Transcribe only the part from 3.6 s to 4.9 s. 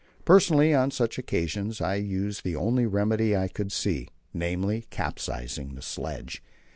see namely,